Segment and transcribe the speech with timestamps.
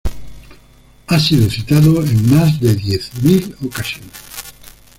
[1.09, 4.13] Ha sido citado en más de diez mil ocasiones.